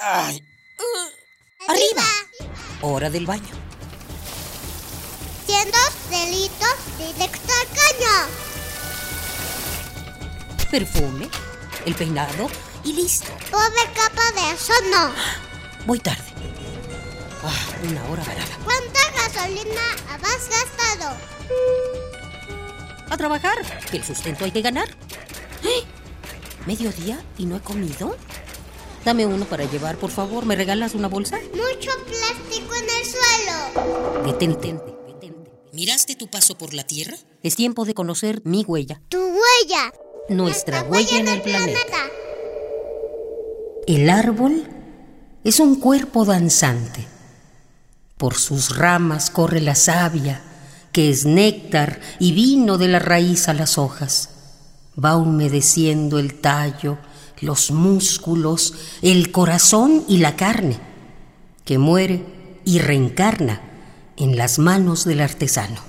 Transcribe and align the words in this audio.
Ay. 0.00 0.42
Arriba. 1.68 2.02
Hora 2.80 3.10
del 3.10 3.26
baño. 3.26 3.54
Siendo 5.46 5.78
delitos 6.08 6.76
directo 6.96 7.52
al 7.52 7.66
caño. 7.68 8.28
Perfume, 10.70 11.28
el 11.84 11.94
peinado 11.94 12.48
y 12.82 12.94
listo. 12.94 13.30
Pobre 13.50 13.92
capa 13.94 14.32
de 14.32 14.54
eso 14.54 14.72
no. 14.90 15.12
Voy 15.84 15.98
tarde. 15.98 16.24
Ah, 17.44 17.66
una 17.82 18.02
hora 18.08 18.24
varada. 18.24 18.58
¿Cuánta 18.64 19.00
gasolina 19.16 19.82
has 20.08 20.48
gastado? 20.48 21.16
A 23.10 23.16
trabajar, 23.16 23.58
que 23.90 23.98
el 23.98 24.04
sustento 24.04 24.44
hay 24.44 24.52
que 24.52 24.62
ganar. 24.62 24.88
¡Eh! 25.62 25.84
¿Mediodía 26.66 27.22
y 27.36 27.44
no 27.44 27.56
he 27.56 27.60
comido? 27.60 28.16
Dame 29.04 29.26
uno 29.26 29.44
para 29.46 29.64
llevar, 29.64 29.96
por 29.96 30.10
favor. 30.10 30.44
¿Me 30.44 30.56
regalas 30.56 30.94
una 30.94 31.08
bolsa? 31.08 31.38
Mucho 31.52 31.90
plástico 32.06 32.74
en 32.74 32.84
el 32.84 33.04
suelo. 33.06 34.26
Detente. 34.26 34.76
¿Miraste 35.72 36.16
tu 36.16 36.28
paso 36.28 36.58
por 36.58 36.74
la 36.74 36.84
Tierra? 36.84 37.16
Es 37.42 37.56
tiempo 37.56 37.84
de 37.84 37.94
conocer 37.94 38.42
mi 38.44 38.64
huella. 38.64 39.00
Tu 39.08 39.18
huella. 39.18 39.92
Nuestra 40.28 40.82
huella 40.82 41.18
en 41.18 41.28
el 41.28 41.40
planeta. 41.40 41.96
El 43.86 44.10
árbol 44.10 44.68
es 45.42 45.58
un 45.58 45.76
cuerpo 45.76 46.24
danzante. 46.24 47.06
Por 48.18 48.34
sus 48.34 48.76
ramas 48.76 49.30
corre 49.30 49.60
la 49.60 49.74
savia, 49.74 50.42
que 50.92 51.08
es 51.08 51.24
néctar 51.24 52.00
y 52.18 52.32
vino 52.32 52.76
de 52.76 52.88
la 52.88 52.98
raíz 52.98 53.48
a 53.48 53.54
las 53.54 53.78
hojas. 53.78 54.28
Va 55.02 55.16
humedeciendo 55.16 56.18
el 56.18 56.40
tallo, 56.40 56.98
los 57.40 57.70
músculos, 57.70 58.74
el 59.02 59.30
corazón 59.32 60.04
y 60.08 60.18
la 60.18 60.36
carne, 60.36 60.78
que 61.64 61.78
muere 61.78 62.24
y 62.64 62.78
reencarna 62.78 63.60
en 64.16 64.36
las 64.36 64.58
manos 64.58 65.04
del 65.04 65.20
artesano. 65.20 65.80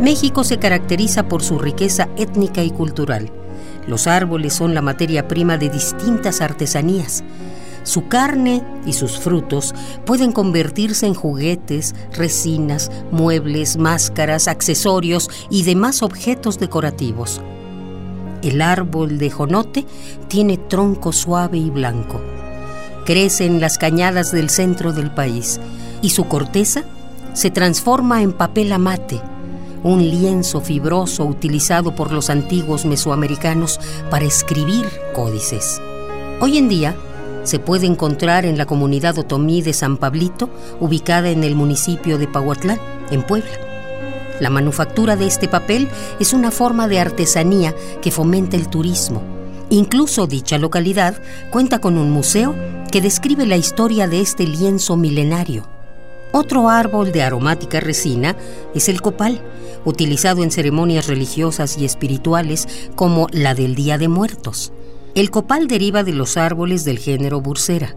México 0.00 0.44
se 0.44 0.58
caracteriza 0.58 1.28
por 1.28 1.42
su 1.42 1.58
riqueza 1.58 2.08
étnica 2.16 2.62
y 2.62 2.70
cultural. 2.70 3.28
Los 3.88 4.06
árboles 4.06 4.54
son 4.54 4.72
la 4.72 4.80
materia 4.80 5.26
prima 5.26 5.58
de 5.58 5.68
distintas 5.68 6.40
artesanías. 6.40 7.24
Su 7.86 8.08
carne 8.08 8.64
y 8.84 8.94
sus 8.94 9.16
frutos 9.20 9.72
pueden 10.04 10.32
convertirse 10.32 11.06
en 11.06 11.14
juguetes, 11.14 11.94
resinas, 12.12 12.90
muebles, 13.12 13.76
máscaras, 13.76 14.48
accesorios 14.48 15.30
y 15.50 15.62
demás 15.62 16.02
objetos 16.02 16.58
decorativos. 16.58 17.40
El 18.42 18.60
árbol 18.60 19.18
de 19.18 19.30
jonote 19.30 19.86
tiene 20.26 20.56
tronco 20.56 21.12
suave 21.12 21.58
y 21.58 21.70
blanco. 21.70 22.20
Crece 23.04 23.46
en 23.46 23.60
las 23.60 23.78
cañadas 23.78 24.32
del 24.32 24.50
centro 24.50 24.92
del 24.92 25.12
país 25.12 25.60
y 26.02 26.10
su 26.10 26.24
corteza 26.24 26.82
se 27.34 27.52
transforma 27.52 28.20
en 28.20 28.32
papel 28.32 28.72
amate, 28.72 29.20
un 29.84 30.00
lienzo 30.10 30.60
fibroso 30.60 31.24
utilizado 31.24 31.94
por 31.94 32.10
los 32.10 32.30
antiguos 32.30 32.84
mesoamericanos 32.84 33.78
para 34.10 34.24
escribir 34.24 34.86
códices. 35.14 35.80
Hoy 36.40 36.58
en 36.58 36.68
día 36.68 36.96
se 37.46 37.58
puede 37.58 37.86
encontrar 37.86 38.44
en 38.44 38.58
la 38.58 38.66
comunidad 38.66 39.18
otomí 39.18 39.62
de 39.62 39.72
San 39.72 39.96
Pablito, 39.96 40.50
ubicada 40.80 41.30
en 41.30 41.44
el 41.44 41.54
municipio 41.54 42.18
de 42.18 42.26
Pahuatlán, 42.26 42.80
en 43.10 43.22
Puebla. 43.22 43.50
La 44.40 44.50
manufactura 44.50 45.16
de 45.16 45.26
este 45.26 45.48
papel 45.48 45.88
es 46.20 46.32
una 46.32 46.50
forma 46.50 46.88
de 46.88 47.00
artesanía 47.00 47.74
que 48.02 48.10
fomenta 48.10 48.56
el 48.56 48.68
turismo. 48.68 49.22
Incluso 49.70 50.26
dicha 50.26 50.58
localidad 50.58 51.20
cuenta 51.50 51.80
con 51.80 51.96
un 51.98 52.10
museo 52.10 52.54
que 52.90 53.00
describe 53.00 53.46
la 53.46 53.56
historia 53.56 54.08
de 54.08 54.20
este 54.20 54.46
lienzo 54.46 54.96
milenario. 54.96 55.66
Otro 56.32 56.68
árbol 56.68 57.12
de 57.12 57.22
aromática 57.22 57.80
resina 57.80 58.36
es 58.74 58.88
el 58.88 59.00
copal, 59.00 59.40
utilizado 59.84 60.42
en 60.42 60.50
ceremonias 60.50 61.06
religiosas 61.06 61.78
y 61.78 61.84
espirituales 61.84 62.68
como 62.94 63.28
la 63.30 63.54
del 63.54 63.74
Día 63.74 63.98
de 63.98 64.08
Muertos. 64.08 64.72
El 65.16 65.30
copal 65.30 65.66
deriva 65.66 66.04
de 66.04 66.12
los 66.12 66.36
árboles 66.36 66.84
del 66.84 66.98
género 66.98 67.40
bursera. 67.40 67.96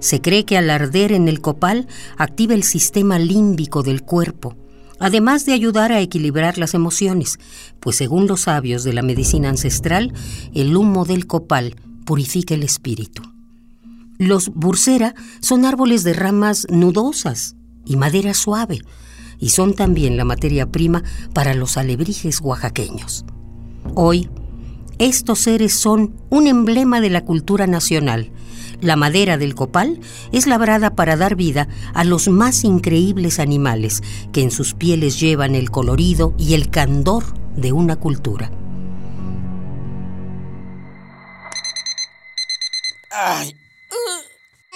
Se 0.00 0.20
cree 0.20 0.44
que 0.44 0.58
al 0.58 0.68
arder 0.68 1.12
en 1.12 1.28
el 1.28 1.40
copal 1.40 1.86
activa 2.18 2.54
el 2.54 2.64
sistema 2.64 3.20
límbico 3.20 3.84
del 3.84 4.02
cuerpo, 4.02 4.56
además 4.98 5.46
de 5.46 5.52
ayudar 5.52 5.92
a 5.92 6.00
equilibrar 6.00 6.58
las 6.58 6.74
emociones, 6.74 7.38
pues 7.78 7.94
según 7.94 8.26
los 8.26 8.40
sabios 8.42 8.82
de 8.82 8.92
la 8.92 9.02
medicina 9.02 9.48
ancestral, 9.48 10.12
el 10.52 10.76
humo 10.76 11.04
del 11.04 11.28
copal 11.28 11.76
purifica 12.04 12.54
el 12.54 12.64
espíritu. 12.64 13.22
Los 14.18 14.48
bursera 14.48 15.14
son 15.38 15.64
árboles 15.64 16.02
de 16.02 16.14
ramas 16.14 16.66
nudosas 16.68 17.54
y 17.86 17.94
madera 17.94 18.34
suave, 18.34 18.80
y 19.38 19.50
son 19.50 19.72
también 19.72 20.16
la 20.16 20.24
materia 20.24 20.66
prima 20.66 21.04
para 21.32 21.54
los 21.54 21.76
alebrijes 21.76 22.40
oaxaqueños. 22.40 23.24
Hoy, 23.94 24.28
estos 24.98 25.40
seres 25.40 25.74
son 25.74 26.14
un 26.30 26.46
emblema 26.46 27.00
de 27.00 27.10
la 27.10 27.24
cultura 27.24 27.66
nacional. 27.66 28.30
La 28.80 28.96
madera 28.96 29.38
del 29.38 29.54
copal 29.54 30.00
es 30.32 30.46
labrada 30.46 30.94
para 30.94 31.16
dar 31.16 31.36
vida 31.36 31.68
a 31.94 32.04
los 32.04 32.28
más 32.28 32.64
increíbles 32.64 33.38
animales 33.38 34.02
que 34.32 34.42
en 34.42 34.50
sus 34.50 34.74
pieles 34.74 35.18
llevan 35.20 35.54
el 35.54 35.70
colorido 35.70 36.34
y 36.38 36.54
el 36.54 36.70
candor 36.70 37.24
de 37.56 37.72
una 37.72 37.96
cultura. 37.96 38.50
Ay. 43.10 43.54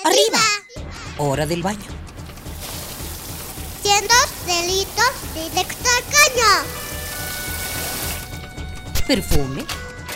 Arriba. 0.05 0.39
Hora 1.19 1.45
del 1.45 1.63
baño. 1.63 1.79
Siendo 3.83 4.15
delitos 4.47 5.13
directo 5.35 5.89
al 5.97 6.05
caño. 6.05 6.79
Perfume, 9.09 9.65